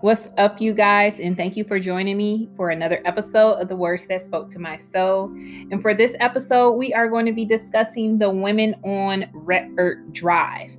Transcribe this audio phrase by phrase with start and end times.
[0.00, 1.18] What's up, you guys?
[1.18, 4.60] And thank you for joining me for another episode of The Words That Spoke to
[4.60, 5.24] My Soul.
[5.72, 10.70] And for this episode, we are going to be discussing The Women on Redford Drive.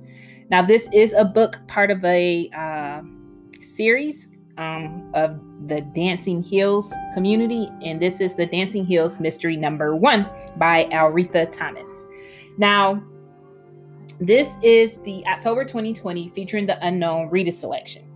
[0.48, 3.02] Now, this is a book part of a uh,
[3.60, 7.68] series um, of the Dancing Hills community.
[7.84, 12.06] And this is the Dancing Hills Mystery Number One by Alretha Thomas.
[12.56, 13.02] Now,
[14.18, 18.09] this is the October 2020 featuring the unknown reader selection.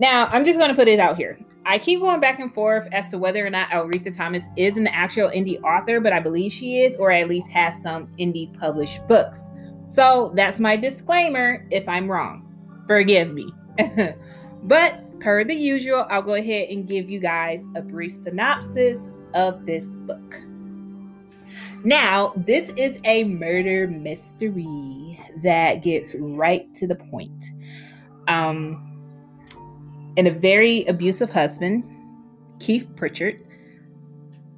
[0.00, 1.38] Now, I'm just going to put it out here.
[1.66, 4.86] I keep going back and forth as to whether or not Alretha Thomas is an
[4.86, 9.06] actual indie author, but I believe she is, or at least has some indie published
[9.06, 9.50] books.
[9.80, 12.46] So that's my disclaimer if I'm wrong.
[12.86, 13.52] Forgive me.
[14.64, 19.66] but per the usual, I'll go ahead and give you guys a brief synopsis of
[19.66, 20.40] this book.
[21.84, 27.52] Now, this is a murder mystery that gets right to the point.
[28.28, 28.99] Um,
[30.16, 31.84] and a very abusive husband,
[32.58, 33.40] Keith Pritchard,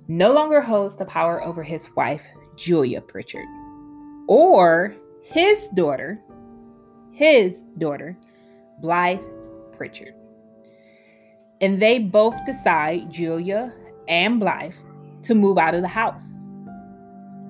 [0.08, 2.24] no longer holds the power over his wife,
[2.56, 3.46] Julia Pritchard,
[4.28, 6.20] or his daughter,
[7.12, 8.16] his daughter,
[8.80, 9.22] Blythe
[9.72, 10.14] Pritchard.
[11.60, 13.72] And they both decide, Julia
[14.08, 14.74] and Blythe,
[15.22, 16.40] to move out of the house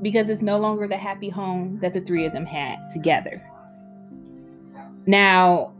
[0.02, 3.42] because it's no longer the happy home that the three of them had together.
[5.06, 5.72] Now,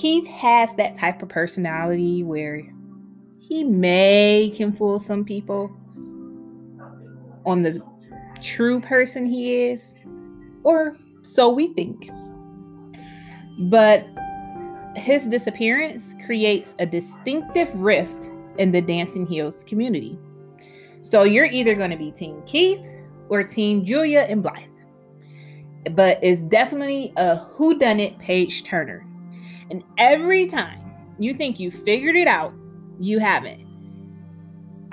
[0.00, 2.62] Keith has that type of personality where
[3.38, 5.70] he may can fool some people
[7.44, 7.82] on the
[8.40, 9.94] true person he is,
[10.64, 12.08] or so we think.
[13.58, 14.06] But
[14.96, 20.18] his disappearance creates a distinctive rift in the Dancing Hills community.
[21.02, 22.80] So you're either going to be Team Keith
[23.28, 24.62] or Team Julia and Blythe.
[25.90, 29.06] But it's definitely a whodunit page turner.
[29.70, 30.80] And every time
[31.18, 32.52] you think you figured it out,
[32.98, 33.66] you haven't.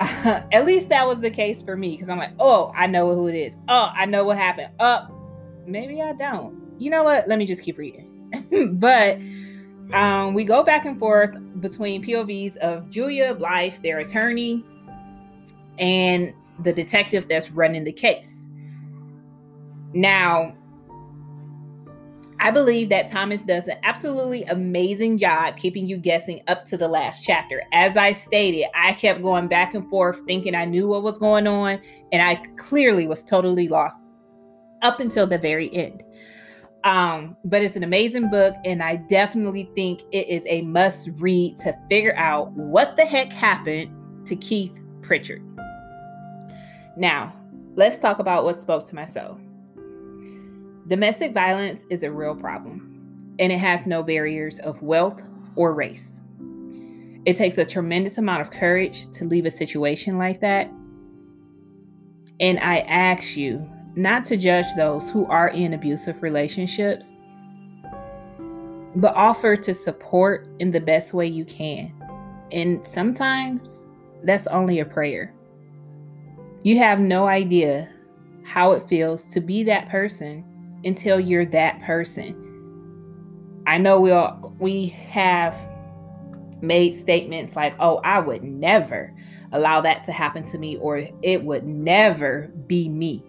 [0.00, 3.26] At least that was the case for me because I'm like, oh, I know who
[3.26, 3.56] it is.
[3.68, 4.70] Oh, I know what happened.
[4.78, 5.08] Oh,
[5.66, 6.56] maybe I don't.
[6.78, 7.26] You know what?
[7.28, 8.76] Let me just keep reading.
[8.78, 9.18] but
[9.92, 14.64] um, we go back and forth between POVs of Julia Blythe, their attorney,
[15.78, 18.46] and the detective that's running the case.
[19.94, 20.54] Now,
[22.40, 26.86] I believe that Thomas does an absolutely amazing job keeping you guessing up to the
[26.86, 27.62] last chapter.
[27.72, 31.48] As I stated, I kept going back and forth thinking I knew what was going
[31.48, 31.80] on,
[32.12, 34.06] and I clearly was totally lost
[34.82, 36.04] up until the very end.
[36.84, 41.56] Um, but it's an amazing book, and I definitely think it is a must read
[41.58, 43.90] to figure out what the heck happened
[44.26, 45.42] to Keith Pritchard.
[46.96, 47.34] Now,
[47.74, 49.40] let's talk about what spoke to my soul.
[50.88, 55.22] Domestic violence is a real problem, and it has no barriers of wealth
[55.54, 56.22] or race.
[57.26, 60.70] It takes a tremendous amount of courage to leave a situation like that.
[62.40, 67.14] And I ask you not to judge those who are in abusive relationships,
[68.96, 71.92] but offer to support in the best way you can.
[72.50, 73.86] And sometimes
[74.22, 75.34] that's only a prayer.
[76.62, 77.90] You have no idea
[78.44, 80.46] how it feels to be that person
[80.84, 82.44] until you're that person.
[83.66, 85.54] I know we all we have
[86.62, 89.14] made statements like, "Oh, I would never
[89.52, 93.22] allow that to happen to me," or "It would never be me."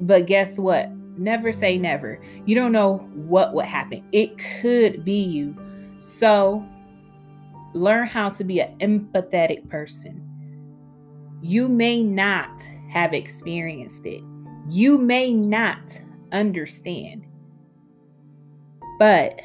[0.00, 0.90] But guess what?
[1.16, 2.20] Never say never.
[2.46, 4.04] You don't know what would happen.
[4.12, 5.56] It could be you.
[5.98, 6.64] So
[7.74, 10.22] learn how to be an empathetic person.
[11.42, 14.22] You may not have experienced it.
[14.68, 16.00] You may not
[16.32, 17.26] understand.
[18.98, 19.40] But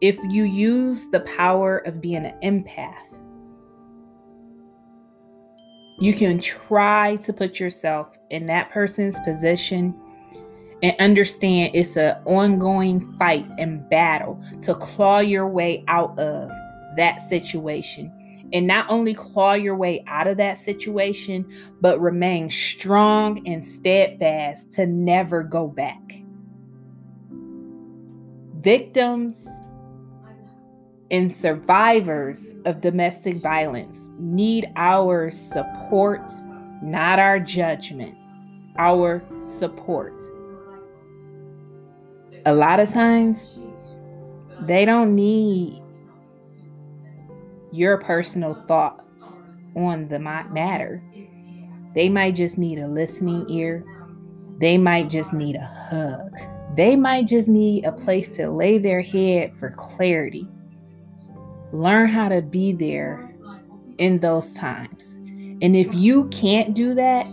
[0.00, 3.20] if you use the power of being an empath,
[5.98, 9.94] you can try to put yourself in that person's position
[10.82, 16.50] and understand it's an ongoing fight and battle to claw your way out of
[16.96, 18.12] that situation
[18.54, 21.44] and not only claw your way out of that situation,
[21.80, 26.00] but remain strong and steadfast to never go back.
[28.60, 29.46] Victims
[31.10, 36.32] and survivors of domestic violence need our support,
[36.80, 38.16] not our judgment,
[38.78, 40.18] our support.
[42.46, 43.60] A lot of times,
[44.60, 45.83] they don't need
[47.74, 49.40] your personal thoughts
[49.74, 51.02] on the matter.
[51.94, 53.84] They might just need a listening ear.
[54.58, 56.32] They might just need a hug.
[56.76, 60.48] They might just need a place to lay their head for clarity.
[61.72, 63.28] Learn how to be there
[63.98, 65.16] in those times.
[65.62, 67.26] And if you can't do that,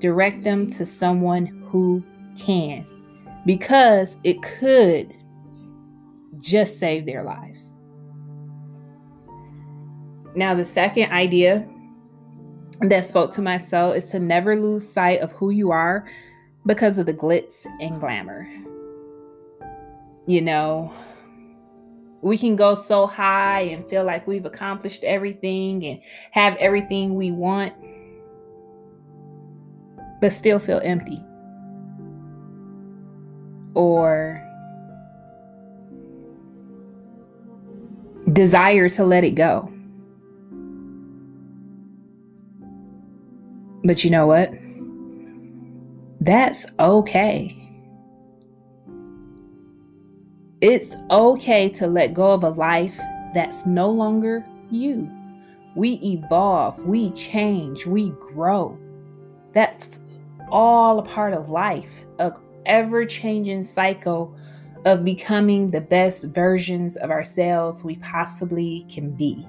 [0.00, 2.02] direct them to someone who
[2.36, 2.86] can
[3.44, 5.16] because it could
[6.38, 7.75] just save their lives.
[10.36, 11.66] Now, the second idea
[12.82, 16.06] that spoke to my soul is to never lose sight of who you are
[16.66, 18.46] because of the glitz and glamour.
[20.26, 20.92] You know,
[22.20, 26.02] we can go so high and feel like we've accomplished everything and
[26.32, 27.72] have everything we want,
[30.20, 31.24] but still feel empty.
[33.74, 34.42] Or
[38.34, 39.72] desire to let it go.
[43.86, 44.52] But you know what?
[46.20, 47.56] That's okay.
[50.60, 52.98] It's okay to let go of a life
[53.32, 55.08] that's no longer you.
[55.76, 58.76] We evolve, we change, we grow.
[59.52, 60.00] That's
[60.48, 62.32] all a part of life, a
[62.64, 64.34] ever changing cycle
[64.84, 69.46] of becoming the best versions of ourselves we possibly can be.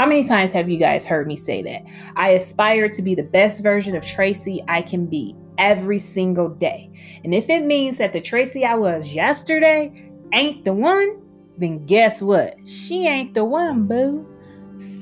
[0.00, 1.82] How many times have you guys heard me say that?
[2.16, 6.90] I aspire to be the best version of Tracy I can be every single day.
[7.22, 11.20] And if it means that the Tracy I was yesterday ain't the one,
[11.58, 12.66] then guess what?
[12.66, 14.26] She ain't the one, boo.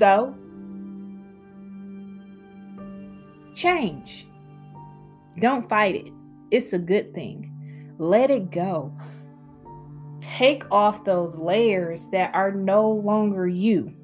[0.00, 0.34] So,
[3.54, 4.26] change.
[5.38, 6.12] Don't fight it.
[6.50, 7.94] It's a good thing.
[7.98, 8.92] Let it go.
[10.18, 13.94] Take off those layers that are no longer you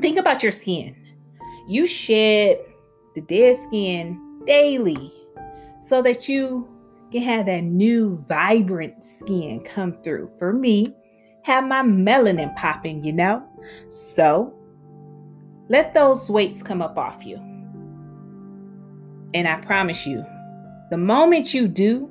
[0.00, 0.96] think about your skin.
[1.68, 2.58] You shed
[3.14, 5.12] the dead skin daily
[5.80, 6.68] so that you
[7.12, 10.30] can have that new vibrant skin come through.
[10.38, 10.94] For me,
[11.42, 13.42] have my melanin popping, you know?
[13.88, 14.52] So
[15.68, 17.36] let those weights come up off you.
[19.34, 20.24] And I promise you,
[20.90, 22.10] the moment you do,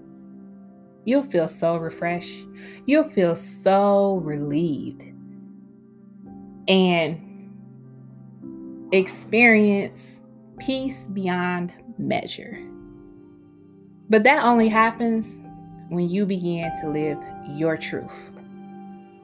[1.06, 2.46] you'll feel so refreshed.
[2.86, 5.06] You'll feel so relieved.
[6.68, 7.35] And
[8.92, 10.20] experience
[10.60, 12.60] peace beyond measure.
[14.10, 15.40] But that only happens
[15.90, 17.18] when you begin to live
[17.58, 18.32] your truth.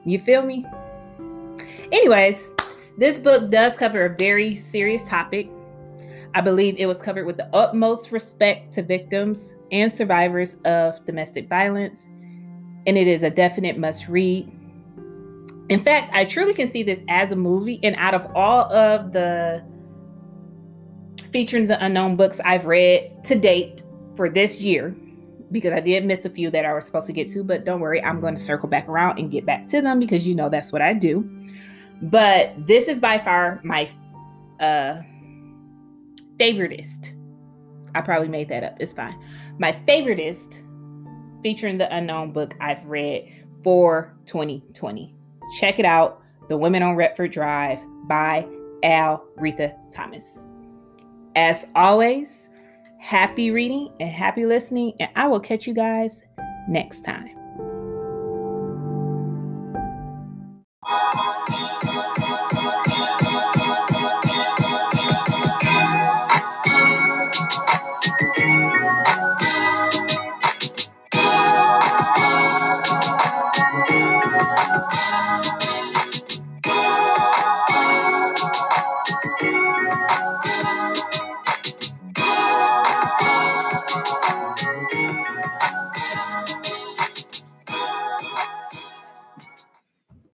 [0.04, 0.66] You feel me?
[1.92, 2.50] Anyways,
[2.98, 5.48] this book does cover a very serious topic.
[6.34, 11.48] I believe it was covered with the utmost respect to victims and survivors of domestic
[11.48, 12.08] violence,
[12.86, 14.50] and it is a definite must read.
[15.72, 17.80] In fact, I truly can see this as a movie.
[17.82, 19.64] And out of all of the
[21.32, 23.82] featuring the unknown books I've read to date
[24.14, 24.94] for this year,
[25.50, 27.80] because I did miss a few that I was supposed to get to, but don't
[27.80, 30.50] worry, I'm going to circle back around and get back to them because you know
[30.50, 31.28] that's what I do.
[32.02, 33.88] But this is by far my
[34.60, 35.00] uh
[36.36, 37.14] favoritist.
[37.94, 38.76] I probably made that up.
[38.78, 39.18] It's fine.
[39.58, 40.64] My favoritist
[41.42, 43.30] featuring the unknown book I've read
[43.62, 45.14] for 2020.
[45.58, 48.46] Check it out The Women on Redford Drive by
[48.82, 50.48] Al Retha Thomas.
[51.34, 52.48] As always,
[52.98, 56.24] happy reading and happy listening, and I will catch you guys
[56.68, 57.41] next time.